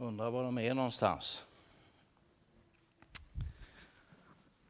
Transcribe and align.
Undrar 0.00 0.30
var 0.30 0.44
de 0.44 0.58
är 0.58 0.74
någonstans. 0.74 1.44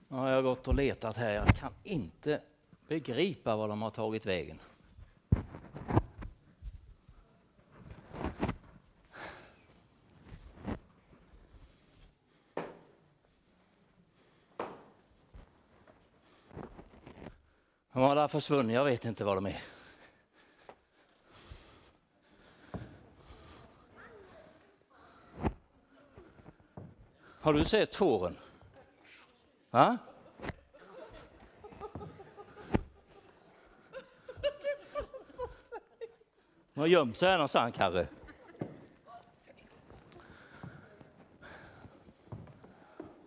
Nu 0.08 0.16
har 0.16 0.28
jag 0.28 0.44
gått 0.44 0.68
och 0.68 0.74
letat 0.74 1.16
här. 1.16 1.32
Jag 1.32 1.56
kan 1.56 1.72
inte 1.84 2.40
begripa 2.88 3.56
var 3.56 3.68
de 3.68 3.82
har 3.82 3.90
tagit 3.90 4.26
vägen. 4.26 4.58
De 17.92 18.02
har 18.02 18.28
försvunnit, 18.28 18.74
jag 18.74 18.84
vet 18.84 19.04
inte 19.04 19.24
var 19.24 19.34
de 19.34 19.46
är. 19.46 19.79
Har 27.40 27.52
du 27.52 27.64
sett 27.64 27.94
fåren? 27.94 28.36
Va? 29.70 29.98
De 36.74 36.80
har 36.80 36.86
gömt 36.86 37.16
sig 37.16 37.28
här 37.28 37.36
någonstans 37.36 37.74
kanske. 37.76 38.06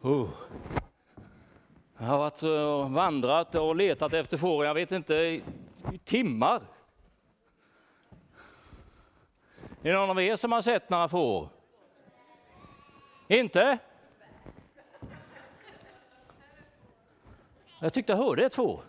Oh. 0.02 0.30
Jag 1.98 2.06
har 2.06 2.18
varit 2.18 2.44
och 2.44 2.92
vandrat 2.92 3.56
och 3.56 3.76
letat 3.76 4.14
efter 4.14 4.38
fåren, 4.38 4.68
jag 4.68 4.74
vet 4.74 4.92
inte, 4.92 5.16
i 5.16 5.98
timmar. 6.04 6.62
Är 9.82 9.92
det 9.92 9.94
någon 9.94 10.10
av 10.10 10.22
er 10.22 10.36
som 10.36 10.52
har 10.52 10.62
sett 10.62 10.90
några 10.90 11.10
får? 11.10 11.50
Inte? 13.28 13.80
Jag 17.84 17.94
tyckte 17.94 18.12
jag 18.12 18.18
hörde 18.18 18.46
ett 18.46 18.54
får. 18.56 18.84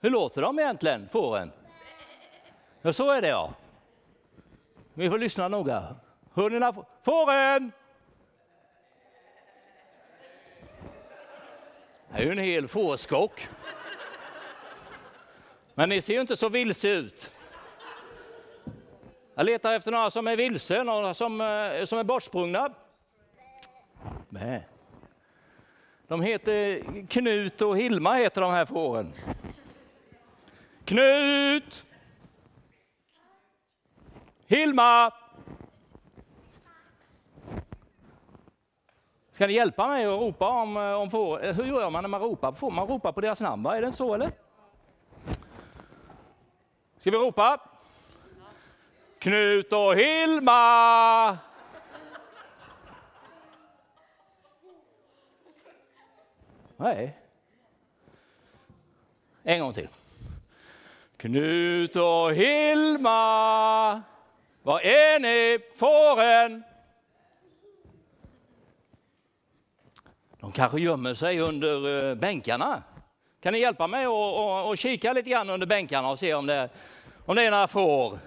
Hur 0.00 0.10
låter 0.10 0.42
de 0.42 0.58
egentligen, 0.58 1.08
fåren? 1.08 1.52
Ja, 2.82 2.92
så 2.92 3.10
är 3.10 3.22
det 3.22 3.28
ja. 3.28 3.54
Vi 4.94 5.10
får 5.10 5.18
lyssna 5.18 5.48
noga. 5.48 5.96
Hör 6.34 6.50
ni 6.50 6.58
när 6.58 6.74
fåren? 7.02 7.72
Det 12.08 12.18
är 12.18 12.22
ju 12.22 12.30
en 12.30 12.38
hel 12.38 12.68
fårskock. 12.68 13.48
Men 15.74 15.88
ni 15.88 16.02
ser 16.02 16.14
ju 16.14 16.20
inte 16.20 16.36
så 16.36 16.48
vilse 16.48 16.88
ut. 16.88 17.32
Jag 19.34 19.46
letar 19.46 19.72
efter 19.72 19.90
några 19.90 20.10
som 20.10 20.26
är 20.26 20.36
vilse, 20.36 20.84
några 20.84 21.14
som, 21.14 21.40
eh, 21.40 21.84
som 21.84 21.98
är 21.98 22.04
bortsprungna. 22.04 22.74
Nej. 24.28 24.68
De 26.08 26.20
heter 26.22 26.82
Knut 27.06 27.62
och 27.62 27.78
Hilma 27.78 28.14
heter 28.14 28.40
de 28.40 28.50
här 28.50 28.64
fåren. 28.64 29.12
Knut! 30.84 31.84
Hilma! 34.46 35.12
Ska 39.32 39.46
ni 39.46 39.52
hjälpa 39.52 39.88
mig 39.88 40.04
att 40.04 40.20
ropa 40.20 40.48
om, 40.48 40.76
eh, 40.76 40.92
om 40.92 41.10
får? 41.10 41.44
Eh, 41.44 41.54
hur 41.54 41.64
gör 41.64 41.90
man 41.90 42.02
när 42.02 42.08
man 42.08 42.20
ropar 42.20 42.52
på 42.52 42.56
får? 42.58 42.70
Man 42.70 42.86
ropar 42.86 43.12
på 43.12 43.20
deras 43.20 43.40
namn, 43.40 43.62
va? 43.62 43.76
Är 43.76 43.80
det 43.80 43.86
inte 43.86 43.98
så 43.98 44.14
eller? 44.14 44.30
Ska 46.98 47.10
vi 47.10 47.16
ropa? 47.16 47.60
Knut 49.18 49.72
och 49.72 49.94
Hilma! 49.94 51.38
Nej. 56.76 57.16
En 59.42 59.60
gång 59.60 59.72
till. 59.72 59.88
Knut 61.16 61.96
och 61.96 62.34
Hilma, 62.34 64.02
var 64.62 64.80
är 64.80 65.20
ni, 65.20 65.58
fåren? 65.76 66.62
De 70.40 70.52
kanske 70.52 70.80
gömmer 70.80 71.14
sig 71.14 71.40
under 71.40 72.04
eh, 72.08 72.14
bänkarna. 72.14 72.82
Kan 73.40 73.52
ni 73.52 73.58
hjälpa 73.58 73.86
mig 73.86 74.06
att 74.72 74.78
kika 74.78 75.12
lite 75.12 75.30
grann 75.30 75.50
under 75.50 75.66
bänkarna 75.66 76.10
och 76.10 76.18
se 76.18 76.34
om 76.34 76.46
det, 76.46 76.68
om 77.26 77.36
det 77.36 77.42
är 77.42 77.50
några 77.50 77.68
får? 77.68 78.18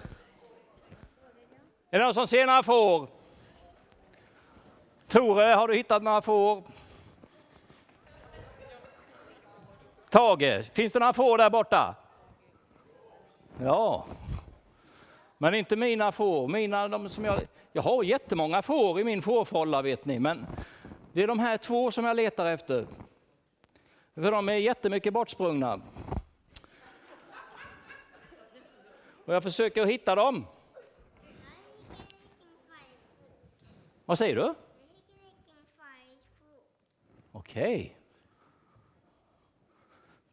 Är 1.92 2.00
det 2.00 2.06
någon 2.06 2.14
som 2.14 2.28
ser 2.28 2.46
några 2.46 2.64
får? 2.64 3.08
Tore, 5.08 5.46
har 5.46 5.68
du 5.68 5.76
hittat 5.76 6.04
några 6.04 6.22
får? 6.22 6.64
Tage, 10.09 10.66
finns 10.74 10.94
det 10.94 11.00
några 11.00 11.14
får 11.14 11.38
där 11.38 11.50
borta? 11.50 11.96
Ja, 13.62 14.06
men 15.38 15.53
inte 15.53 15.75
mina 15.75 16.12
får. 16.12 16.47
Mina, 16.47 16.88
de 16.88 17.09
som 17.09 17.25
jag, 17.25 17.40
jag 17.74 17.81
har 17.81 18.03
jättemånga 18.03 18.62
får 18.62 19.00
i 19.00 19.03
min 19.03 19.22
fårfålla 19.22 19.81
vet 19.81 20.06
ni, 20.06 20.19
men 20.19 20.48
det 21.14 21.24
är 21.24 21.28
de 21.28 21.40
här 21.40 21.58
två 21.58 21.92
som 21.92 22.06
jag 22.06 22.16
letar 22.16 22.46
efter. 22.46 22.88
För 24.16 24.31
de 24.31 24.50
är 24.50 24.53
jättemycket 24.53 25.14
bortsprungna. 25.14 25.81
Och 29.25 29.36
jag 29.36 29.44
försöker 29.44 29.86
hitta 29.86 30.16
dem. 30.16 30.46
Vad 34.06 34.18
säger 34.18 34.36
du? 34.36 34.53
Okej. 37.31 37.74
Okay. 37.74 37.99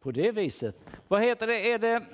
På 0.07 0.11
det 0.11 0.31
viset. 0.31 0.75
Vad 1.07 1.21
heter 1.21 1.47
det? 1.47 1.71
Är 1.71 1.79
det... 1.79 2.05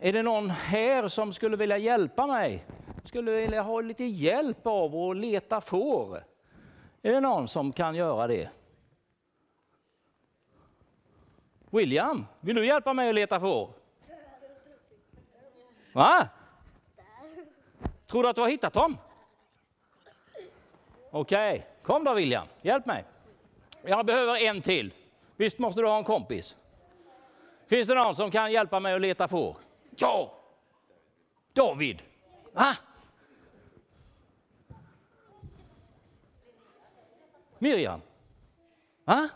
Är 0.00 0.12
det 0.12 0.22
någon 0.22 0.50
här 0.50 1.08
som 1.08 1.32
skulle 1.32 1.56
vilja 1.56 1.78
hjälpa 1.78 2.26
mig? 2.26 2.64
Skulle 3.04 3.32
vilja 3.32 3.62
ha 3.62 3.80
lite 3.80 4.04
hjälp 4.04 4.66
av 4.66 4.96
att 4.96 5.16
leta 5.16 5.60
får? 5.60 6.24
Är 7.02 7.12
det 7.12 7.20
någon 7.20 7.48
som 7.48 7.72
kan 7.72 7.94
göra 7.94 8.26
det? 8.26 8.50
William, 11.70 12.26
vill 12.40 12.56
du 12.56 12.66
hjälpa 12.66 12.92
mig 12.92 13.08
att 13.08 13.14
leta 13.14 13.40
får? 13.40 13.70
Va? 15.92 16.28
Tror 18.06 18.22
du 18.22 18.28
att 18.28 18.36
du 18.36 18.42
har 18.42 18.48
hittat 18.48 18.72
dem? 18.72 18.98
Okej, 21.10 21.52
okay. 21.52 21.62
kom 21.82 22.04
då 22.04 22.14
William, 22.14 22.46
hjälp 22.62 22.86
mig. 22.86 23.04
Jag 23.82 24.06
behöver 24.06 24.36
en 24.36 24.62
till. 24.62 24.92
Visst 25.38 25.58
måste 25.58 25.80
du 25.80 25.86
ha 25.86 25.98
en 25.98 26.04
kompis? 26.04 26.56
Finns 27.66 27.88
det 27.88 27.94
någon 27.94 28.16
som 28.16 28.30
kan 28.30 28.52
hjälpa 28.52 28.80
mig 28.80 28.94
att 28.94 29.00
leta 29.00 29.28
får? 29.28 29.56
Ja! 29.96 30.32
David! 31.52 32.02
Va? 32.52 32.76
Miriam? 37.58 38.00
Va? 39.04 39.28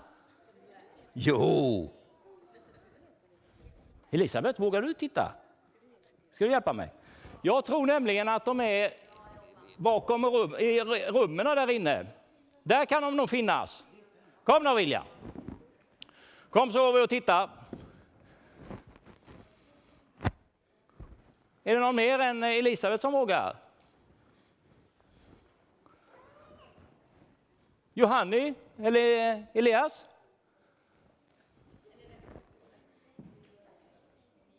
Jo! 1.12 1.90
Elisabeth, 4.10 4.60
vågar 4.60 4.82
du 4.82 4.94
titta? 4.94 5.32
Ska 6.30 6.44
du 6.44 6.50
hjälpa 6.50 6.72
mig? 6.72 6.92
Jag 7.42 7.64
tror 7.64 7.86
nämligen 7.86 8.28
att 8.28 8.44
de 8.44 8.60
är 8.60 8.90
bakom 9.76 10.26
rum, 10.26 10.54
i 10.54 10.80
rummen 11.10 11.46
där 11.46 11.70
inne. 11.70 12.06
Där 12.62 12.84
kan 12.84 13.02
de 13.02 13.16
nog 13.16 13.30
finnas. 13.30 13.84
Kom 14.44 14.64
då 14.64 14.74
William. 14.74 15.04
Kom 16.52 16.72
så 16.72 16.78
går 16.78 16.92
vi 16.92 17.04
och 17.04 17.10
tittar. 17.10 17.50
Är 21.64 21.74
det 21.74 21.80
någon 21.80 21.96
mer 21.96 22.18
än 22.18 22.42
Elisabeth 22.42 23.00
som 23.00 23.12
vågar? 23.12 23.56
Johanni 27.94 28.54
eller 28.78 29.30
eh, 29.30 29.42
Elias? 29.52 30.06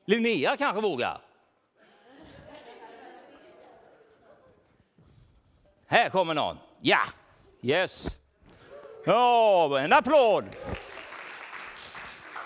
Linnea 0.06 0.58
kanske 0.58 0.82
vågar? 0.82 1.22
Här 5.88 6.10
kommer 6.10 6.34
någon. 6.34 6.58
Ja, 6.82 7.02
yes. 7.62 8.18
Ja, 9.06 9.80
en 9.80 9.94
applåd. 9.94 10.46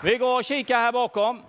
Vi 0.02 0.18
går 0.18 0.36
och 0.36 0.44
kikar 0.44 0.76
här 0.76 0.92
bakom. 0.92 1.42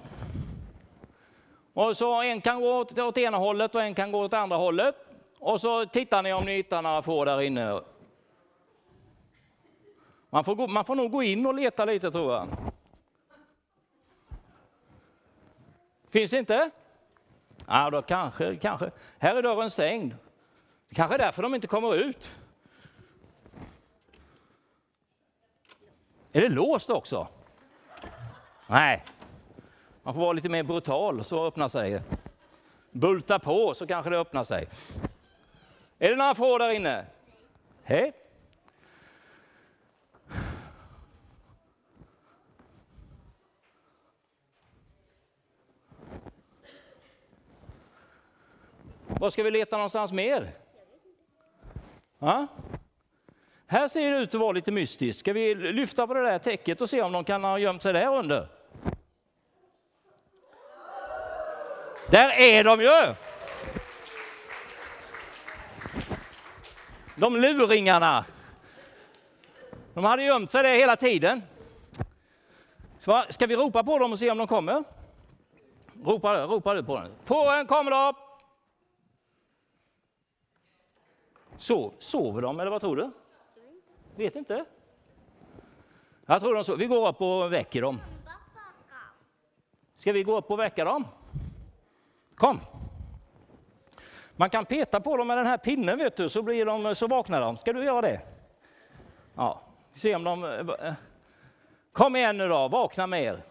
Och 1.74 1.98
så 1.98 2.22
en 2.22 2.42
kan 2.42 2.62
gå 2.62 2.78
åt, 2.80 3.00
åt 3.00 3.18
ena 3.18 3.38
hållet 3.38 3.76
och 3.76 3.82
en 3.82 3.96
kan 3.96 4.12
gå 4.12 4.20
åt 4.20 4.34
andra 4.34 4.58
hållet. 4.58 4.96
Och 5.40 5.62
så 5.62 5.86
tittar 5.86 6.24
ni 6.24 6.34
om 6.34 6.46
ni 6.46 6.56
hittar 6.56 6.82
några 6.82 7.02
får 7.02 7.26
där 7.26 7.42
inne. 7.42 7.82
Man 10.30 10.44
får, 10.44 10.56
gå, 10.56 10.68
man 10.68 10.86
får 10.86 10.96
nog 10.96 11.12
gå 11.12 11.24
in 11.24 11.46
och 11.46 11.54
leta 11.54 11.86
lite 11.86 12.12
tror 12.12 12.34
jag. 12.34 12.48
Finns 16.10 16.34
inte? 16.34 16.70
Ja, 17.68 17.90
då 17.90 18.02
kanske, 18.02 18.56
kanske. 18.56 18.92
Här 19.20 19.36
är 19.36 19.42
dörren 19.42 19.70
stängd. 19.70 20.16
Kanske 20.94 21.16
är 21.16 21.20
därför 21.20 21.44
de 21.44 21.56
inte 21.56 21.68
kommer 21.68 21.96
ut. 21.96 22.32
Är 26.32 26.42
det 26.42 26.50
låst 26.50 26.90
också? 26.90 27.28
Nej. 28.72 29.04
Man 30.04 30.14
får 30.14 30.22
vara 30.22 30.34
lite 30.34 30.50
mer 30.50 30.64
brutal 30.64 31.24
så 31.24 31.46
öppnar 31.46 31.68
sig 31.68 31.92
det. 31.92 32.04
Bulta 32.92 33.40
på 33.40 33.74
så 33.74 33.88
kanske 33.88 34.10
det 34.10 34.18
öppnar 34.20 34.44
sig. 34.44 34.68
Är 36.00 36.10
det 36.10 36.16
några 36.16 36.36
frågor 36.36 36.60
där 36.60 36.70
inne? 36.70 37.06
Hej. 37.84 38.14
Var 49.08 49.30
ska 49.30 49.44
vi 49.44 49.52
leta 49.52 49.78
någonstans 49.78 50.12
mer? 50.12 50.52
Ja? 52.20 52.48
Här 53.68 53.88
ser 53.88 54.12
det 54.12 54.18
ut 54.18 54.36
att 54.36 54.42
vara 54.42 54.52
lite 54.52 54.72
mystiskt. 54.72 55.20
Ska 55.20 55.34
vi 55.34 55.56
lyfta 55.56 56.08
på 56.08 56.14
det 56.14 56.24
där 56.24 56.40
täcket 56.40 56.82
och 56.82 56.90
se 56.90 57.02
om 57.02 57.12
de 57.12 57.24
kan 57.24 57.44
ha 57.44 57.60
gömt 57.60 57.82
sig 57.82 57.94
där 57.94 58.16
under? 58.18 58.59
Där 62.12 62.30
är 62.30 62.64
de 62.64 62.82
ju! 62.82 63.16
De 67.16 67.36
luringarna. 67.36 68.26
De 69.94 70.04
hade 70.04 70.24
gömt 70.24 70.52
sig 70.52 70.64
där 70.64 70.76
hela 70.76 70.96
tiden. 70.96 71.42
Ska 73.30 73.48
vi 73.48 73.56
ropa 73.56 73.84
på 73.84 74.00
dem 74.00 74.12
och 74.12 74.20
se 74.20 74.32
om 74.32 74.38
de 74.38 74.48
kommer? 74.48 74.84
Ropa, 76.06 76.48
ropa 76.48 76.74
du 76.74 76.84
på 76.84 76.96
dem. 76.96 77.12
Fåren 77.26 77.68
kommer 77.68 77.92
då! 77.92 78.14
Så, 81.58 81.94
sover 82.00 82.42
de 82.42 82.60
eller 82.60 82.72
vad 82.72 82.82
tror 82.82 82.96
du? 82.96 83.12
Vet 84.16 84.36
inte. 84.36 84.66
Jag 86.26 86.42
tror 86.42 86.56
de 86.56 86.64
sover. 86.64 86.80
Vi 86.80 86.86
går 86.86 87.08
upp 87.08 87.22
och 87.22 87.54
väcker 87.54 87.82
dem. 87.82 88.02
Ska 89.96 90.12
vi 90.12 90.24
gå 90.24 90.38
upp 90.38 90.52
och 90.52 90.60
väcka 90.60 90.86
dem? 90.86 91.06
Kom! 92.40 92.60
Man 94.36 94.50
kan 94.50 94.66
peta 94.66 95.00
på 95.00 95.18
dem 95.18 95.28
med 95.28 95.38
den 95.38 95.48
här 95.48 95.58
pinnen 95.58 95.98
vet 95.98 96.18
du, 96.18 96.30
så, 96.30 96.42
blir 96.42 96.66
de, 96.66 96.96
så 96.96 97.08
vaknar 97.08 97.42
de. 97.42 97.58
Ska 97.58 97.74
du 97.74 97.84
göra 97.84 98.02
det? 98.02 98.22
Ja, 99.36 99.62
se 99.94 100.16
om 100.16 100.24
de... 100.24 100.44
Eh, 100.44 100.94
kom 101.92 102.16
igen 102.16 102.38
nu 102.38 102.48
då, 102.48 102.68
vakna 102.68 103.08
mer. 103.08 103.44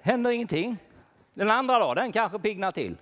Händer 0.00 0.30
ingenting. 0.30 0.76
Den 1.34 1.50
andra 1.50 1.78
då, 1.78 1.94
den 1.94 2.12
kanske 2.12 2.38
piggnar 2.38 2.70
till. 2.70 2.96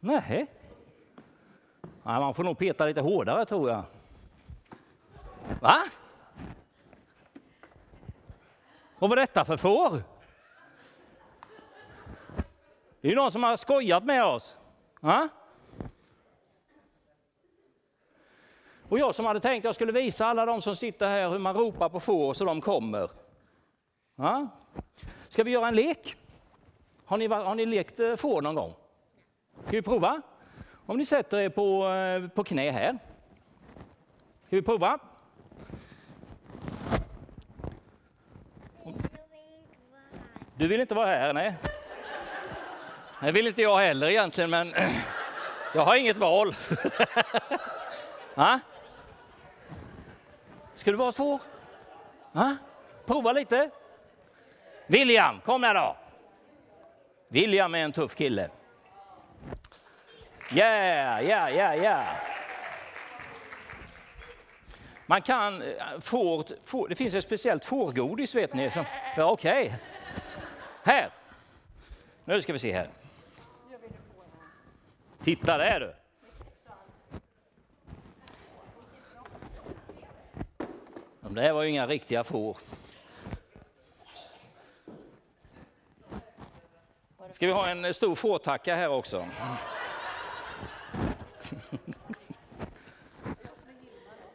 Nej. 0.00 0.46
Nej, 2.02 2.20
man 2.20 2.34
får 2.34 2.44
nog 2.44 2.58
peta 2.58 2.86
lite 2.86 3.00
hårdare 3.00 3.44
tror 3.44 3.70
jag. 3.70 3.84
Va? 5.60 5.76
Vad 8.98 9.10
var 9.10 9.16
detta 9.16 9.44
för 9.44 9.56
får? 9.56 10.02
Det 13.00 13.08
är 13.08 13.10
ju 13.10 13.16
någon 13.16 13.32
som 13.32 13.42
har 13.42 13.56
skojat 13.56 14.04
med 14.04 14.24
oss. 14.24 14.56
Va? 15.00 15.28
Och 18.88 18.98
jag 18.98 19.14
som 19.14 19.26
hade 19.26 19.40
tänkt 19.40 19.60
att 19.60 19.64
jag 19.64 19.74
skulle 19.74 19.92
visa 19.92 20.26
alla 20.26 20.46
de 20.46 20.62
som 20.62 20.76
sitter 20.76 21.08
här 21.08 21.28
hur 21.28 21.38
man 21.38 21.54
ropar 21.54 21.88
på 21.88 22.00
får 22.00 22.34
så 22.34 22.44
de 22.44 22.60
kommer. 22.60 23.10
Ja? 24.16 24.48
Ska 25.28 25.44
vi 25.44 25.50
göra 25.50 25.68
en 25.68 25.74
lek? 25.74 26.16
Har 27.04 27.16
ni, 27.16 27.26
har 27.26 27.54
ni 27.54 27.66
lekt 27.66 28.00
eh, 28.00 28.16
får 28.16 28.42
någon 28.42 28.54
gång? 28.54 28.74
Ska 29.64 29.76
vi 29.76 29.82
prova? 29.82 30.22
Om 30.90 30.98
ni 30.98 31.04
sätter 31.04 31.38
er 31.38 31.48
på, 31.48 31.88
eh, 31.88 32.28
på 32.28 32.44
knä 32.44 32.70
här. 32.70 32.98
Ska 34.46 34.56
vi 34.56 34.62
prova? 34.62 34.98
Du 40.56 40.68
vill 40.68 40.80
inte 40.80 40.94
vara 40.94 41.06
här, 41.06 41.32
nej. 41.32 41.54
Det 43.20 43.32
vill 43.32 43.46
inte 43.46 43.62
jag 43.62 43.78
heller 43.78 44.08
egentligen, 44.08 44.50
men 44.50 44.72
jag 45.74 45.84
har 45.84 45.96
inget 45.96 46.16
val. 46.16 46.54
Ah? 48.34 48.58
Ska 50.74 50.90
du 50.90 50.96
vara 50.96 51.12
svår? 51.12 51.40
Ah? 52.32 52.52
Prova 53.06 53.32
lite. 53.32 53.70
William, 54.86 55.40
kom 55.40 55.62
här 55.62 55.74
då. 55.74 55.96
William 57.28 57.74
är 57.74 57.84
en 57.84 57.92
tuff 57.92 58.14
kille. 58.14 58.50
Yeah, 60.52 61.22
yeah, 61.22 61.54
yeah, 61.54 61.82
yeah. 61.82 62.06
Man 65.06 65.22
kan, 65.22 65.62
eh, 65.62 66.00
får, 66.00 66.46
får, 66.64 66.88
det 66.88 66.94
finns 66.94 67.14
ett 67.14 67.24
speciellt 67.24 67.64
fårgodis 67.64 68.34
vet 68.34 68.54
ni. 68.54 68.70
Som, 68.70 68.84
ja, 69.16 69.24
Okej. 69.24 69.66
Okay. 69.66 69.78
Här. 70.82 71.10
Nu 72.24 72.42
ska 72.42 72.52
vi 72.52 72.58
se 72.58 72.72
här. 72.72 72.88
Titta 75.22 75.58
där 75.58 75.80
du. 75.80 75.94
Det 81.20 81.40
här 81.40 81.52
var 81.52 81.62
ju 81.62 81.70
inga 81.70 81.86
riktiga 81.86 82.24
får. 82.24 82.56
Ska 87.30 87.46
vi 87.46 87.52
ha 87.52 87.68
en 87.68 87.84
eh, 87.84 87.92
stor 87.92 88.14
fårtacka 88.14 88.76
här 88.76 88.88
också? 88.88 89.24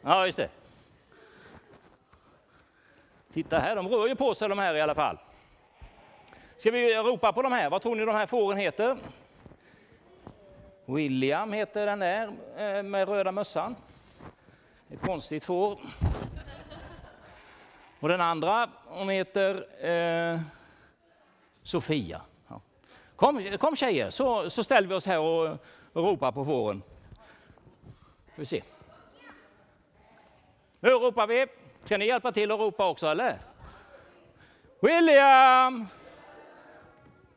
Ja, 0.08 0.26
just 0.26 0.38
det. 0.38 0.48
Titta 3.32 3.58
här, 3.58 3.76
de 3.76 3.88
rör 3.88 4.06
ju 4.06 4.14
på 4.14 4.34
sig 4.34 4.48
de 4.48 4.58
här 4.58 4.74
i 4.74 4.80
alla 4.80 4.94
fall. 4.94 5.18
Ska 6.56 6.70
vi 6.70 6.94
ropa 6.96 7.32
på 7.32 7.42
de 7.42 7.52
här? 7.52 7.70
Vad 7.70 7.82
tror 7.82 7.96
ni 7.96 8.04
de 8.04 8.14
här 8.14 8.26
fåren 8.26 8.58
heter? 8.58 8.96
William 10.84 11.52
heter 11.52 11.86
den 11.86 11.98
där 11.98 12.32
eh, 12.56 12.82
med 12.82 13.08
röda 13.08 13.32
mössan. 13.32 13.76
Ett 14.90 15.00
konstigt 15.00 15.44
får. 15.44 15.78
Och 18.00 18.08
den 18.08 18.20
andra, 18.20 18.70
hon 18.84 19.08
heter 19.08 19.84
eh, 19.86 20.40
Sofia. 21.62 22.20
Ja. 22.48 22.60
Kom, 23.16 23.58
kom 23.58 23.76
tjejer, 23.76 24.10
så, 24.10 24.50
så 24.50 24.64
ställer 24.64 24.88
vi 24.88 24.94
oss 24.94 25.06
här 25.06 25.18
och, 25.18 25.58
och 25.92 26.02
ropar 26.02 26.32
på 26.32 26.44
fåren. 26.44 26.82
Vi 28.34 28.46
ser. 28.46 28.75
Nu 30.80 30.90
ropar 30.90 31.26
vi. 31.26 31.46
Ska 31.84 31.98
ni 31.98 32.06
hjälpa 32.06 32.32
till 32.32 32.50
att 32.50 32.58
ropa 32.60 32.88
också 32.88 33.06
eller? 33.06 33.38
William! 34.80 35.86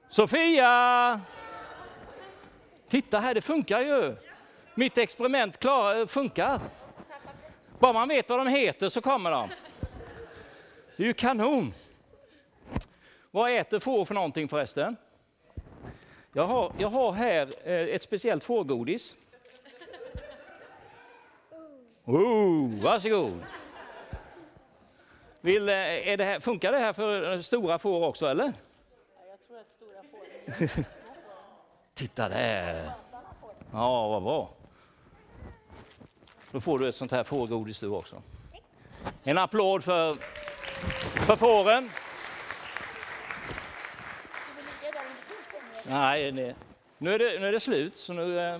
Sofia! 0.10 1.22
Titta 2.89 3.19
här, 3.19 3.34
det 3.34 3.41
funkar 3.41 3.81
ju. 3.81 4.15
Mitt 4.75 4.98
experiment 4.98 5.60
klar, 5.60 5.96
eh, 5.96 6.05
funkar. 6.05 6.60
Bara 7.79 7.93
man 7.93 8.08
vet 8.08 8.29
vad 8.29 8.39
de 8.39 8.48
heter 8.48 8.89
så 8.89 9.01
kommer 9.01 9.31
de. 9.31 9.50
Det 10.96 11.03
är 11.03 11.08
ju 11.08 11.13
kanon. 11.13 11.74
Vad 13.31 13.51
äter 13.51 13.79
får 13.79 14.05
för 14.05 14.15
någonting 14.15 14.48
förresten? 14.48 14.96
Jag 16.34 16.48
har, 16.48 16.72
jag 16.77 16.89
har 16.89 17.12
här 17.12 17.53
eh, 17.63 17.96
ett 17.96 18.03
speciellt 18.03 18.43
fårgodis. 18.43 19.15
Oh, 22.09 22.81
varsågod. 22.81 23.43
Vill, 25.41 25.69
eh, 25.69 25.75
det 26.17 26.23
här, 26.23 26.39
funkar 26.39 26.71
det 26.71 26.79
här 26.79 26.93
för 26.93 27.41
stora 27.41 27.79
får 27.79 28.05
också 28.05 28.27
eller? 28.27 28.45
Ja, 28.45 28.51
jag 29.29 29.47
tror 29.47 29.59
att 29.59 29.67
stora 29.75 30.03
får. 30.77 30.83
Titta 31.93 32.29
där. 32.29 32.91
Ja, 33.71 34.07
vad 34.07 34.23
bra. 34.23 34.49
Då 36.51 36.59
får 36.59 36.79
du 36.79 36.89
ett 36.89 36.95
sånt 36.95 37.11
här 37.11 37.23
fårgodis 37.23 37.79
du 37.79 37.87
också. 37.87 38.21
En 39.23 39.37
applåd 39.37 39.83
för, 39.83 40.13
för 41.25 41.35
fåren. 41.35 41.89
Nej, 45.83 46.31
nej. 46.31 46.55
Nu, 46.97 47.13
är 47.13 47.19
det, 47.19 47.39
nu 47.39 47.47
är 47.47 47.51
det 47.51 47.59
slut 47.59 47.97
så 47.97 48.13
nu... 48.13 48.39
Eh... 48.39 48.59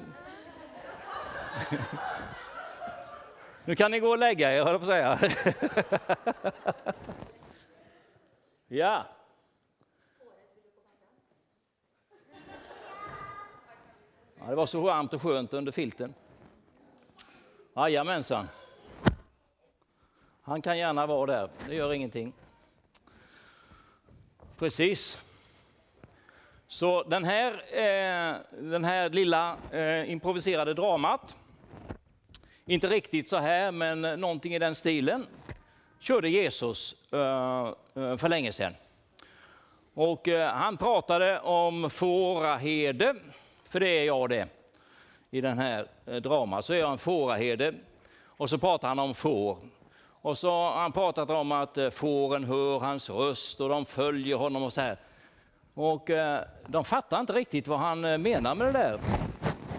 Nu 3.70 3.76
kan 3.76 3.92
ni 3.92 4.00
gå 4.00 4.10
och 4.10 4.18
lägga 4.18 4.52
er, 4.54 4.64
höll 4.64 4.72
jag 4.72 4.82
på 4.82 4.92
att 4.92 5.20
säga. 5.20 5.20
ja. 8.68 9.06
Ja, 14.40 14.46
det 14.50 14.56
var 14.56 14.66
så 14.66 14.82
varmt 14.82 15.14
och 15.14 15.22
skönt 15.22 15.54
under 15.54 15.72
filten. 15.72 16.14
Jajamensan. 17.76 18.48
Han 20.42 20.62
kan 20.62 20.78
gärna 20.78 21.06
vara 21.06 21.26
där, 21.26 21.50
det 21.68 21.76
gör 21.76 21.94
ingenting. 21.94 22.34
Precis. 24.58 25.18
Så 26.68 27.04
den 27.04 27.24
här, 27.24 27.52
eh, 27.54 28.36
den 28.52 28.84
här 28.84 29.10
lilla 29.10 29.58
eh, 29.72 30.12
improviserade 30.12 30.74
dramat, 30.74 31.36
inte 32.70 32.88
riktigt 32.88 33.30
så 33.30 33.38
här, 33.38 33.72
men 33.72 34.06
eh, 34.06 34.18
någonting 34.18 34.56
i 34.56 34.60
den 34.60 34.76
stilen, 34.76 35.28
körde 36.00 36.30
Jesus 36.30 36.96
eh, 37.12 37.74
eh, 38.04 38.18
för 38.18 38.28
länge 38.28 38.52
sedan. 38.52 38.76
Och 39.94 40.28
han 40.54 40.78
pratade 40.78 41.40
om 41.40 41.90
fåraherde, 41.90 43.16
för 43.70 43.80
det 43.80 43.90
är 43.90 44.06
jag 44.06 44.30
det. 44.30 44.48
I 45.32 45.42
den 45.42 45.58
här 45.58 45.88
dramat 46.20 46.66
så 46.66 46.74
är 46.74 46.78
jag 46.78 46.92
en 46.92 46.98
fåraherde. 46.98 47.74
Och 48.26 48.50
så 48.50 48.58
pratar 48.58 48.88
han 48.88 49.00
om 49.00 49.14
får. 49.14 49.58
Och 50.22 50.38
så 50.38 50.52
har 50.52 50.72
han 50.72 50.92
pratat 50.92 51.30
om 51.30 51.52
att 51.52 51.78
fåren 51.92 52.44
hör 52.44 52.80
hans 52.80 53.10
röst 53.10 53.62
och 53.62 53.70
de 53.70 53.86
följer 53.86 54.36
honom 54.36 54.64
och 54.64 54.74
så 54.74 54.82
här. 54.82 54.98
Och 55.74 56.10
de 56.68 56.86
fattar 56.86 57.20
inte 57.20 57.34
riktigt 57.34 57.68
vad 57.68 57.80
han 57.80 58.02
menar 58.22 58.56
med 58.56 58.68
det 58.68 58.72
där. 58.72 59.00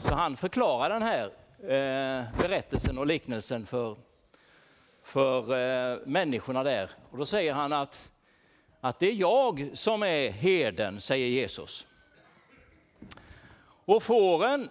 Så 0.05 0.15
han 0.15 0.37
förklarar 0.37 0.91
den 0.91 1.03
här 1.03 1.31
Eh, 1.63 2.25
berättelsen 2.39 2.99
och 2.99 3.07
liknelsen 3.07 3.67
för, 3.67 3.97
för 5.03 5.41
eh, 5.41 5.99
människorna 6.07 6.63
där. 6.63 6.91
Och 7.11 7.19
då 7.19 7.27
säger 7.27 7.53
han 7.53 7.73
att, 7.73 8.11
att 8.81 8.99
det 8.99 9.07
är 9.07 9.13
jag 9.13 9.71
som 9.75 10.03
är 10.03 10.31
herden, 10.31 11.01
säger 11.01 11.29
Jesus. 11.29 11.87
Och 13.85 14.03
fåren, 14.03 14.69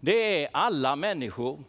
det 0.00 0.44
är 0.44 0.48
alla 0.52 0.96
människor. 0.96 1.64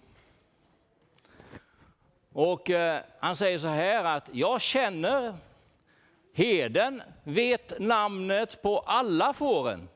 Och 2.33 2.69
eh, 2.69 3.01
han 3.19 3.35
säger 3.35 3.59
så 3.59 3.67
här 3.67 4.03
att 4.03 4.29
jag 4.33 4.61
känner 4.61 5.33
herden, 6.33 7.01
vet 7.23 7.79
namnet 7.79 8.61
på 8.61 8.79
alla 8.79 9.33
fåren. 9.33 9.87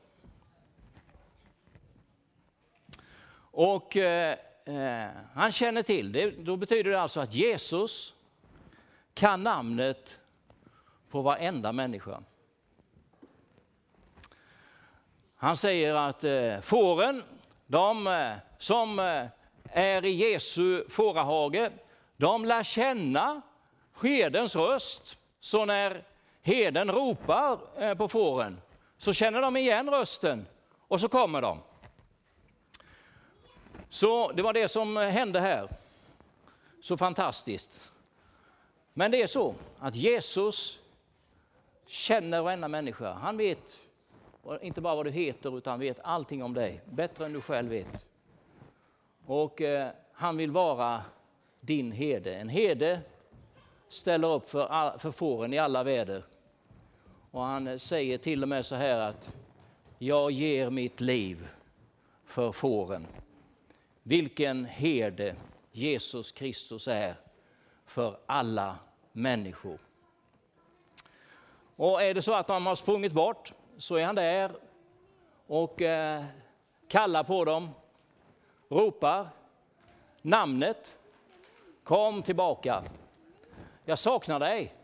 Och 3.62 3.96
eh, 3.96 4.36
eh, 4.64 5.08
han 5.34 5.52
känner 5.52 5.82
till 5.82 6.12
det. 6.12 6.30
Då 6.30 6.56
betyder 6.56 6.90
det 6.90 7.00
alltså 7.00 7.20
att 7.20 7.34
Jesus 7.34 8.14
kan 9.14 9.42
namnet 9.42 10.18
på 11.10 11.22
varenda 11.22 11.72
människa. 11.72 12.22
Han 15.36 15.56
säger 15.56 15.94
att 15.94 16.24
eh, 16.24 16.60
fåren, 16.60 17.22
de 17.66 18.06
eh, 18.06 18.32
som 18.58 18.98
eh, 18.98 19.26
är 19.64 20.04
i 20.04 20.10
Jesu 20.10 20.84
fårahage, 20.88 21.70
de 22.16 22.44
lär 22.44 22.62
känna 22.62 23.42
herdens 24.02 24.56
röst. 24.56 25.18
Så 25.40 25.64
när 25.64 26.04
herden 26.42 26.90
ropar 26.90 27.94
på 27.94 28.08
fåren 28.08 28.60
så 28.98 29.12
känner 29.12 29.40
de 29.40 29.56
igen 29.56 29.90
rösten 29.90 30.46
och 30.88 31.00
så 31.00 31.08
kommer 31.08 31.42
de. 31.42 31.58
Så 33.90 34.32
det 34.32 34.42
var 34.42 34.52
det 34.52 34.68
som 34.68 34.96
hände 34.96 35.40
här. 35.40 35.68
Så 36.80 36.96
fantastiskt. 36.96 37.90
Men 38.92 39.10
det 39.10 39.22
är 39.22 39.26
så 39.26 39.54
att 39.78 39.94
Jesus 39.94 40.80
känner 41.86 42.42
varenda 42.42 42.68
människa. 42.68 43.12
Han 43.12 43.36
vet 43.36 43.82
inte 44.60 44.80
bara 44.80 44.94
vad 44.94 45.06
du 45.06 45.10
heter 45.10 45.58
utan 45.58 45.80
vet 45.80 46.00
allting 46.02 46.42
om 46.42 46.54
dig, 46.54 46.80
bättre 46.84 47.24
än 47.24 47.32
du 47.32 47.40
själv 47.40 47.70
vet. 47.70 48.06
Och 49.26 49.60
eh, 49.60 49.88
han 50.12 50.36
vill 50.36 50.50
vara 50.50 51.02
din 51.60 51.92
herde. 51.92 52.34
En 52.34 52.48
herde 52.48 53.00
ställer 53.88 54.34
upp 54.34 54.50
för, 54.50 54.66
all, 54.66 54.98
för 54.98 55.10
fåren 55.10 55.52
i 55.52 55.58
alla 55.58 55.82
väder. 55.82 56.24
Och 57.30 57.42
han 57.42 57.78
säger 57.78 58.18
till 58.18 58.42
och 58.42 58.48
med 58.48 58.66
så 58.66 58.74
här 58.74 58.98
att 58.98 59.32
jag 59.98 60.30
ger 60.30 60.70
mitt 60.70 61.00
liv 61.00 61.48
för 62.24 62.52
fåren. 62.52 63.06
Vilken 64.02 64.64
herde 64.64 65.36
Jesus 65.72 66.32
Kristus 66.32 66.88
är 66.88 67.14
för 67.86 68.18
alla 68.26 68.78
människor. 69.12 69.78
Och 71.76 72.02
är 72.02 72.14
det 72.14 72.22
så 72.22 72.34
att 72.34 72.46
de 72.46 72.66
har 72.66 72.74
sprungit 72.74 73.12
bort 73.12 73.52
så 73.78 73.96
är 73.96 74.04
han 74.04 74.14
där 74.14 74.52
och 75.46 75.82
eh, 75.82 76.24
kallar 76.88 77.24
på 77.24 77.44
dem, 77.44 77.70
ropar 78.68 79.28
namnet 80.22 80.96
Kom 81.90 82.22
tillbaka. 82.22 82.82
Jag 83.84 83.98
saknar 83.98 84.40
dig. 84.40 84.74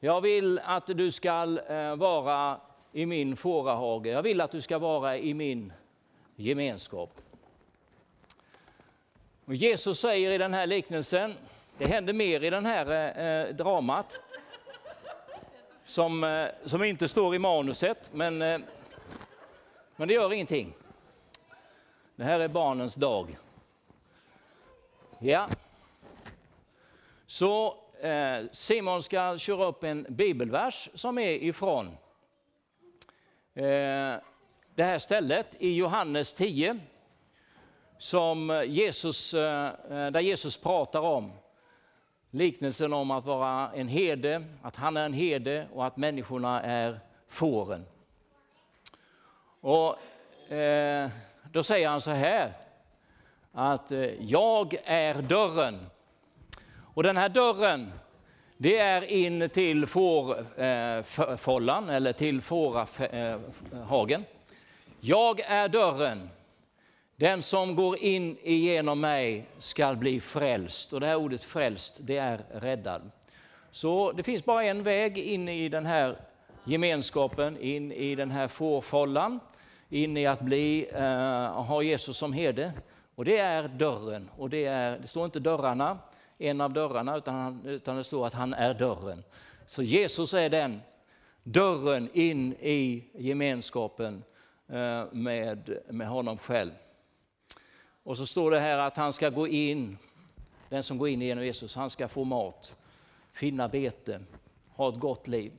Jag 0.00 0.20
vill 0.20 0.58
att 0.64 0.86
du 0.86 1.10
ska 1.10 1.58
eh, 1.68 1.96
vara 1.96 2.60
i 2.92 3.06
min 3.06 3.36
fårahage. 3.36 4.06
Jag 4.06 4.22
vill 4.22 4.40
att 4.40 4.50
du 4.50 4.60
ska 4.60 4.78
vara 4.78 5.18
i 5.18 5.34
min 5.34 5.72
gemenskap. 6.36 7.20
Och 9.50 9.56
Jesus 9.56 10.00
säger 10.00 10.30
i 10.30 10.38
den 10.38 10.54
här 10.54 10.66
liknelsen, 10.66 11.34
det 11.78 11.86
händer 11.86 12.12
mer 12.12 12.44
i 12.44 12.50
den 12.50 12.66
här 12.66 12.86
eh, 12.90 13.26
eh, 13.26 13.54
dramat, 13.54 14.20
som, 15.84 16.24
eh, 16.24 16.46
som 16.64 16.84
inte 16.84 17.08
står 17.08 17.34
i 17.34 17.38
manuset, 17.38 18.10
men, 18.12 18.42
eh, 18.42 18.60
men 19.96 20.08
det 20.08 20.14
gör 20.14 20.32
ingenting. 20.32 20.72
Det 22.16 22.24
här 22.24 22.40
är 22.40 22.48
barnens 22.48 22.94
dag. 22.94 23.38
Ja. 25.18 25.48
Så 27.26 27.76
eh, 28.00 28.44
Simon 28.52 29.02
ska 29.02 29.38
köra 29.38 29.64
upp 29.64 29.84
en 29.84 30.06
bibelvers 30.08 30.88
som 30.94 31.18
är 31.18 31.30
ifrån 31.30 31.86
eh, 33.54 34.14
det 34.74 34.84
här 34.84 34.98
stället 34.98 35.46
i 35.58 35.74
Johannes 35.74 36.34
10 36.34 36.80
som 38.00 38.64
Jesus, 38.66 39.34
eh, 39.34 39.66
eh, 39.66 40.10
där 40.10 40.20
Jesus 40.20 40.56
pratar 40.56 41.00
om 41.00 41.32
liknelsen 42.30 42.92
om 42.92 43.10
att 43.10 43.24
vara 43.24 43.70
en 43.74 43.88
herde, 43.88 44.44
att 44.62 44.76
han 44.76 44.96
är 44.96 45.04
en 45.04 45.12
herde 45.12 45.66
och 45.74 45.86
att 45.86 45.96
människorna 45.96 46.62
är 46.62 47.00
fåren. 47.28 47.86
Och, 49.60 49.96
eh, 50.52 51.10
då 51.52 51.62
säger 51.62 51.88
han 51.88 52.00
så 52.00 52.10
här 52.10 52.52
att 53.52 53.92
eh, 53.92 54.24
jag 54.24 54.76
är 54.84 55.22
dörren. 55.22 55.86
Och 56.94 57.02
den 57.02 57.16
här 57.16 57.28
dörren, 57.28 57.92
det 58.56 58.78
är 58.78 59.02
in 59.02 59.48
till 59.48 59.86
fårfållan 59.86 61.04
eh, 61.90 61.96
eller 61.96 62.12
till 62.12 62.42
fårahagen. 62.42 64.24
Jag 65.00 65.40
är 65.40 65.68
dörren. 65.68 66.30
Den 67.20 67.42
som 67.42 67.76
går 67.76 67.98
in 67.98 68.36
igenom 68.42 69.00
mig 69.00 69.46
skall 69.58 69.96
bli 69.96 70.20
frälst. 70.20 70.92
Och 70.92 71.00
det 71.00 71.06
här 71.06 71.16
ordet 71.16 71.42
frälst, 71.44 71.96
det 72.00 72.16
är 72.16 72.40
räddad. 72.52 73.10
Så 73.70 74.12
det 74.12 74.22
finns 74.22 74.44
bara 74.44 74.64
en 74.64 74.82
väg 74.82 75.18
in 75.18 75.48
i 75.48 75.68
den 75.68 75.86
här 75.86 76.16
gemenskapen, 76.64 77.60
in 77.60 77.92
i 77.92 78.14
den 78.14 78.30
här 78.30 78.48
fårfållan, 78.48 79.40
in 79.88 80.16
i 80.16 80.26
att 80.26 80.40
bli, 80.40 80.90
uh, 80.94 81.00
ha 81.62 81.82
Jesus 81.82 82.16
som 82.16 82.32
herde. 82.32 82.72
Och 83.14 83.24
det 83.24 83.38
är 83.38 83.68
dörren. 83.68 84.30
Och 84.36 84.50
det, 84.50 84.64
är, 84.64 84.98
det 84.98 85.06
står 85.06 85.24
inte 85.24 85.40
dörrarna, 85.40 85.98
en 86.38 86.60
av 86.60 86.72
dörrarna, 86.72 87.16
utan, 87.16 87.66
utan 87.66 87.96
det 87.96 88.04
står 88.04 88.26
att 88.26 88.34
han 88.34 88.54
är 88.54 88.74
dörren. 88.74 89.24
Så 89.66 89.82
Jesus 89.82 90.34
är 90.34 90.48
den 90.48 90.80
dörren 91.42 92.08
in 92.12 92.52
i 92.52 93.04
gemenskapen 93.14 94.24
uh, 94.72 95.04
med, 95.12 95.78
med 95.88 96.08
honom 96.08 96.38
själv. 96.38 96.70
Och 98.02 98.16
så 98.16 98.26
står 98.26 98.50
det 98.50 98.60
här 98.60 98.78
att 98.78 98.96
han 98.96 99.12
ska 99.12 99.28
gå 99.28 99.48
in, 99.48 99.98
den 100.68 100.82
som 100.82 100.98
går 100.98 101.08
in 101.08 101.22
genom 101.22 101.44
Jesus, 101.44 101.74
han 101.74 101.90
ska 101.90 102.08
få 102.08 102.24
mat, 102.24 102.76
finna 103.32 103.68
bete, 103.68 104.20
ha 104.76 104.88
ett 104.88 105.00
gott 105.00 105.28
liv. 105.28 105.52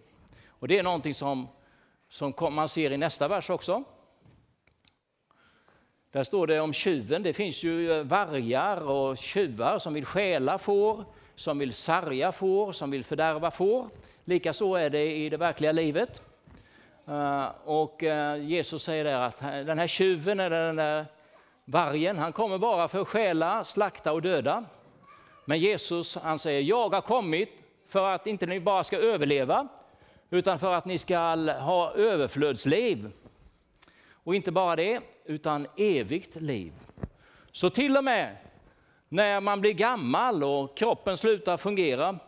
Och 0.48 0.68
det 0.68 0.80
är 0.80 0.84
någonting 0.84 1.16
som, 1.16 1.48
som 2.10 2.34
man 2.52 2.70
ser 2.70 2.92
i 2.92 2.98
nästa 2.98 3.28
vers 3.28 3.50
också. 3.50 3.84
Där 6.12 6.24
står 6.24 6.48
det 6.48 6.60
om 6.60 6.74
tjuven, 6.74 7.24
det 7.24 7.34
finns 7.34 7.64
ju 7.64 8.04
vargar 8.04 8.78
och 8.78 9.18
tjuvar 9.18 9.80
som 9.80 9.94
vill 9.94 10.06
stjäla 10.06 10.58
får, 10.58 11.06
som 11.36 11.60
vill 11.60 11.74
sarga 11.74 12.32
får, 12.32 12.72
som 12.72 12.92
vill 12.92 13.04
fördärva 13.04 13.52
får. 13.52 13.90
Likaså 14.26 14.76
är 14.76 14.90
det 14.90 15.16
i 15.16 15.30
det 15.30 15.38
verkliga 15.38 15.72
livet. 15.72 16.22
Eh, 17.08 17.48
och 17.64 18.04
eh, 18.04 18.44
Jesus 18.44 18.84
säger 18.84 19.04
där 19.04 19.20
att 19.20 19.40
den 19.40 19.80
här 19.80 19.88
tjuven, 19.88 20.40
eller 20.40 20.66
den 20.66 20.76
där 20.76 21.06
Vargen 21.66 22.18
han 22.18 22.34
kommer 22.34 22.58
bara 22.58 22.88
för 22.88 23.02
att 23.02 23.08
stjäla, 23.08 23.64
slakta 23.64 24.12
och 24.14 24.22
döda. 24.22 24.66
Men 25.46 25.60
Jesus 25.60 26.16
han 26.16 26.40
säger, 26.40 26.62
jag 26.62 26.94
har 26.94 27.02
kommit 27.02 27.50
för 27.88 28.10
att 28.10 28.28
inte 28.28 28.46
ni 28.46 28.60
bara 28.60 28.84
ska 28.84 28.98
överleva, 28.98 29.68
utan 30.30 30.60
för 30.60 30.74
att 30.74 30.86
ni 30.86 30.98
ska 30.98 31.18
ha 31.46 31.92
överflödsliv. 31.92 33.12
Och 34.24 34.36
inte 34.36 34.52
bara 34.52 34.76
det, 34.76 35.00
utan 35.26 35.68
evigt 35.78 36.36
liv. 36.36 36.74
Så 37.52 37.70
till 37.70 37.98
och 37.98 38.04
med 38.04 38.38
när 39.10 39.42
man 39.42 39.62
blir 39.62 39.74
gammal 39.74 40.44
och 40.44 40.78
kroppen 40.78 41.18
slutar 41.18 41.58
fungera 41.58 42.20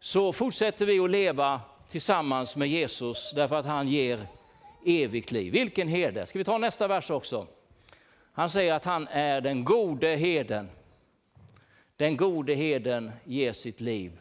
så 0.00 0.32
fortsätter 0.32 0.86
vi 0.86 1.00
att 1.00 1.10
leva 1.10 1.60
tillsammans 1.88 2.56
med 2.56 2.68
Jesus 2.68 3.32
därför 3.34 3.56
att 3.56 3.66
han 3.66 3.88
ger 3.88 4.26
evigt 4.86 5.32
liv. 5.32 5.52
Vilken 5.52 5.88
herde! 5.88 6.26
Ska 6.26 6.38
vi 6.38 6.44
ta 6.44 6.58
nästa 6.58 6.88
vers 6.88 7.10
också? 7.10 7.46
Han 8.38 8.50
säger 8.50 8.74
att 8.74 8.84
han 8.84 9.08
är 9.08 9.40
den 9.40 9.64
gode 9.64 10.08
heden. 10.08 10.70
Den 11.96 12.16
gode 12.16 12.54
heden 12.54 13.12
ger 13.24 13.52
sitt 13.52 13.80
liv 13.80 14.20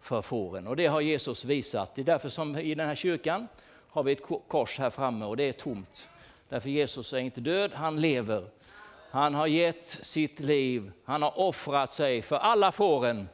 för 0.00 0.22
fåren 0.22 0.66
och 0.66 0.76
det 0.76 0.86
har 0.86 1.00
Jesus 1.00 1.44
visat. 1.44 1.94
Det 1.94 2.00
är 2.00 2.04
därför 2.04 2.28
som 2.28 2.56
i 2.56 2.74
den 2.74 2.88
här 2.88 2.94
kyrkan 2.94 3.48
har 3.90 4.02
vi 4.02 4.12
ett 4.12 4.22
kors 4.48 4.78
här 4.78 4.90
framme 4.90 5.24
och 5.24 5.36
det 5.36 5.42
är 5.42 5.52
tomt. 5.52 6.08
Därför 6.48 6.70
Jesus 6.70 7.12
är 7.12 7.18
inte 7.18 7.40
död, 7.40 7.70
han 7.74 8.00
lever. 8.00 8.44
Han 9.10 9.34
har 9.34 9.46
gett 9.46 9.88
sitt 9.88 10.40
liv, 10.40 10.92
han 11.04 11.22
har 11.22 11.38
offrat 11.38 11.92
sig 11.92 12.22
för 12.22 12.36
alla 12.36 12.72
fåren 12.72 13.28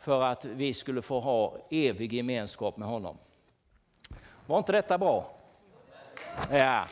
för 0.00 0.22
att 0.22 0.44
vi 0.44 0.74
skulle 0.74 1.02
få 1.02 1.20
ha 1.20 1.56
evig 1.70 2.12
gemenskap 2.12 2.76
med 2.76 2.88
honom. 2.88 3.18
Var 4.46 4.58
inte 4.58 4.72
detta 4.72 4.98
bra? 4.98 5.30
Ja. 6.50 6.84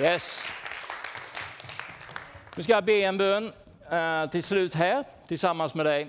Yes. 0.00 0.48
Nu 2.56 2.62
ska 2.62 2.72
jag 2.72 2.84
be 2.84 3.02
en 3.02 3.18
bön 3.18 3.52
eh, 3.90 4.30
till 4.30 4.42
slut 4.42 4.74
här 4.74 5.04
tillsammans 5.26 5.74
med 5.74 5.86
dig. 5.86 6.06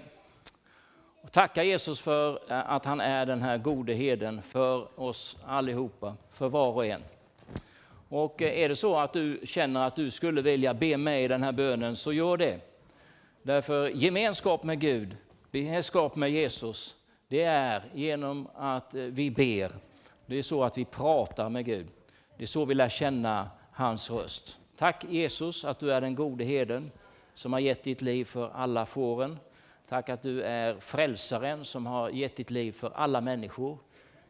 Och 1.22 1.32
tacka 1.32 1.64
Jesus 1.64 2.00
för 2.00 2.52
eh, 2.52 2.72
att 2.72 2.86
han 2.86 3.00
är 3.00 3.26
den 3.26 3.42
här 3.42 3.58
gode 3.58 3.94
heden 3.94 4.42
för 4.42 5.00
oss 5.00 5.38
allihopa, 5.46 6.16
för 6.34 6.50
var 6.50 6.72
och 6.72 6.86
en. 6.86 7.02
Och 8.10 8.42
eh, 8.42 8.60
är 8.60 8.70
det 8.70 8.76
så 8.76 8.98
att 8.98 9.14
du 9.14 9.40
känner 9.44 9.88
att 9.88 9.96
du 9.96 10.12
skulle 10.12 10.42
vilja 10.42 10.74
be 10.74 10.98
mig 10.98 11.24
i 11.24 11.28
den 11.28 11.44
här 11.44 11.52
bönen 11.52 11.96
så 11.96 12.14
gör 12.14 12.38
det. 12.38 12.60
Därför 13.44 13.90
gemenskap 13.90 14.64
med 14.64 14.80
Gud, 14.80 15.18
gemenskap 15.52 16.16
med 16.16 16.32
Jesus, 16.32 16.96
det 17.28 17.44
är 17.44 17.84
genom 17.94 18.48
att 18.56 18.94
vi 18.94 19.32
ber. 19.32 19.72
Det 20.26 20.38
är 20.38 20.44
så 20.44 20.64
att 20.64 20.78
vi 20.78 20.86
pratar 20.86 21.50
med 21.50 21.66
Gud. 21.66 21.88
Det 22.38 22.44
är 22.44 22.48
så 22.48 22.66
vi 22.66 22.74
lär 22.74 22.90
känna 22.90 23.50
hans 23.72 24.12
röst. 24.12 24.58
Tack 24.78 25.04
Jesus 25.10 25.66
att 25.66 25.80
du 25.80 25.94
är 25.94 26.01
den 26.01 26.16
gode 26.16 26.44
heden 26.44 26.92
som 27.34 27.54
har 27.54 27.60
gett 27.60 27.84
ditt 27.84 28.01
liv 28.01 28.25
för 28.25 28.50
alla 28.50 28.86
fåren. 28.86 29.38
Tack 29.90 30.10
att 30.10 30.22
du 30.22 30.42
är 30.42 30.80
frälsaren 30.80 31.66
som 31.66 31.86
har 31.86 32.10
gett 32.10 32.36
ditt 32.36 32.51
liv 32.51 32.72
för 32.72 32.92
alla 32.96 33.22
människor. 33.22 33.78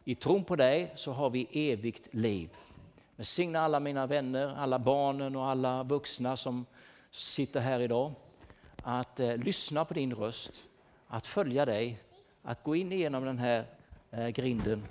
I 0.03 0.15
tron 0.15 0.43
på 0.43 0.55
dig 0.55 0.91
så 0.95 1.11
har 1.11 1.29
vi 1.29 1.47
evigt 1.71 2.13
liv. 2.13 2.49
Välsigna 3.15 3.59
alla 3.59 3.79
mina 3.79 4.07
vänner, 4.07 4.55
alla 4.57 4.79
barnen 4.79 5.35
och 5.35 5.45
alla 5.45 5.83
vuxna 5.83 6.37
som 6.37 6.65
sitter 7.11 7.59
här 7.59 7.79
idag. 7.79 8.13
Att 8.83 9.19
eh, 9.19 9.37
lyssna 9.37 9.85
på 9.85 9.93
din 9.93 10.15
röst, 10.15 10.67
att 11.07 11.27
följa 11.27 11.65
dig, 11.65 11.99
att 12.43 12.63
gå 12.63 12.75
in 12.75 12.91
igenom 12.91 13.25
den 13.25 13.37
här 13.37 13.65
eh, 14.11 14.27
grinden 14.27 14.83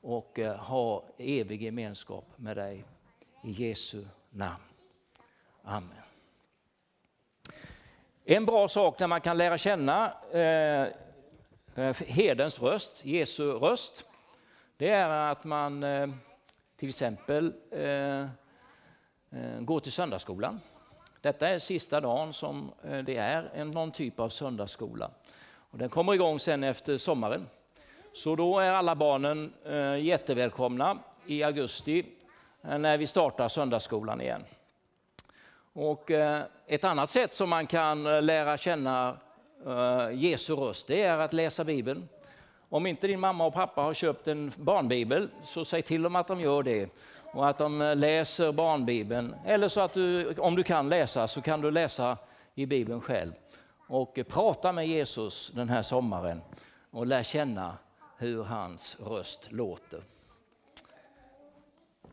och 0.00 0.38
eh, 0.38 0.56
ha 0.56 1.04
evig 1.18 1.62
gemenskap 1.62 2.24
med 2.36 2.56
dig. 2.56 2.84
I 3.42 3.50
Jesu 3.50 4.04
namn. 4.30 4.62
Amen. 5.62 5.92
En 8.24 8.46
bra 8.46 8.68
sak 8.68 8.98
när 8.98 9.06
man 9.06 9.20
kan 9.20 9.38
lära 9.38 9.58
känna 9.58 10.12
eh, 10.32 10.82
eh 11.74 11.96
herdens 12.06 12.62
röst, 12.62 13.04
Jesu 13.04 13.52
röst, 13.52 14.04
det 14.76 14.88
är 14.88 15.08
att 15.08 15.44
man 15.44 15.82
eh, 15.82 16.08
till 16.76 16.88
exempel 16.88 17.52
eh, 17.70 18.20
eh 18.20 18.28
går 19.60 19.80
till 19.80 19.92
söndagsskolan. 19.92 20.60
Detta 21.20 21.48
är 21.48 21.58
sista 21.58 22.00
dagen 22.00 22.32
som 22.32 22.72
eh, 22.84 22.98
det 22.98 23.16
är 23.16 23.50
en, 23.54 23.70
någon 23.70 23.92
typ 23.92 24.20
av 24.20 24.28
söndagsskola. 24.28 25.10
Och 25.70 25.78
den 25.78 25.88
kommer 25.88 26.14
igång 26.14 26.40
sen 26.40 26.64
efter 26.64 26.98
sommaren. 26.98 27.48
Så 28.12 28.36
då 28.36 28.58
är 28.58 28.70
alla 28.70 28.94
barnen 28.94 29.52
jättevälkomna 30.00 30.98
i 31.26 31.42
augusti 31.42 32.04
Eh, 32.62 32.78
när 32.78 32.98
vi 32.98 33.06
startar 33.06 33.48
söndagsskolan 33.48 34.20
igen. 34.20 34.44
Och 35.72 36.10
eh, 36.10 36.42
ett 36.66 36.84
annat 36.84 37.10
sätt 37.10 37.34
som 37.34 37.50
man 37.50 37.66
kan 37.66 38.06
eh, 38.06 38.22
lära 38.22 38.56
känna 38.56 39.16
Jesu 40.12 40.54
röst, 40.54 40.86
det 40.86 41.02
är 41.02 41.18
att 41.18 41.32
läsa 41.32 41.64
Bibeln. 41.64 42.08
Om 42.68 42.86
inte 42.86 43.06
din 43.06 43.20
mamma 43.20 43.46
och 43.46 43.54
pappa 43.54 43.82
har 43.82 43.94
köpt 43.94 44.28
en 44.28 44.52
barnbibel, 44.56 45.28
så 45.42 45.64
säg 45.64 45.82
till 45.82 46.02
dem 46.02 46.16
att 46.16 46.28
de 46.28 46.40
gör 46.40 46.62
det. 46.62 46.90
Och 47.32 47.48
att 47.48 47.58
de 47.58 47.94
läser 47.96 48.52
barnbibeln. 48.52 49.34
Eller 49.46 49.68
så 49.68 49.80
att 49.80 49.94
du, 49.94 50.34
om 50.34 50.54
du 50.54 50.62
kan 50.62 50.88
läsa, 50.88 51.28
så 51.28 51.40
kan 51.40 51.60
du 51.60 51.70
läsa 51.70 52.16
i 52.54 52.66
Bibeln 52.66 53.00
själv. 53.00 53.32
Och 53.88 54.18
prata 54.28 54.72
med 54.72 54.88
Jesus 54.88 55.50
den 55.54 55.68
här 55.68 55.82
sommaren 55.82 56.40
och 56.90 57.06
lär 57.06 57.22
känna 57.22 57.76
hur 58.16 58.44
hans 58.44 58.96
röst 59.00 59.52
låter. 59.52 60.00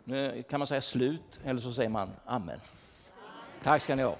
Nu 0.07 0.43
kan 0.49 0.59
man 0.59 0.67
säga 0.67 0.81
slut, 0.81 1.39
eller 1.45 1.61
så 1.61 1.73
säger 1.73 1.89
man 1.89 2.09
amen. 2.25 2.59
Tack 3.63 3.81
ska 3.81 3.95
ni 3.95 4.03
ha. 4.03 4.17